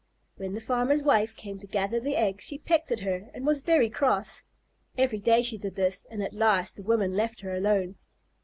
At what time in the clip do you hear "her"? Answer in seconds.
3.01-3.29, 7.41-7.53